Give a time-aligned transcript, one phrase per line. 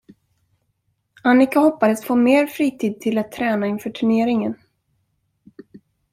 [1.23, 4.55] Annika hoppades få mer fritid till att träna inför turneringen.